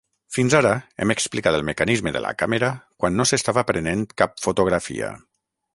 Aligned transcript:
Fins 0.35 0.53
ara 0.59 0.69
hem 1.03 1.13
explicat 1.15 1.57
el 1.57 1.65
mecanisme 1.67 2.15
de 2.17 2.23
la 2.27 2.33
càmera 2.41 2.73
quan 3.05 3.17
no 3.21 3.29
s'estava 3.33 3.69
prenent 3.73 4.05
cap 4.23 4.45
fotografia. 4.49 5.15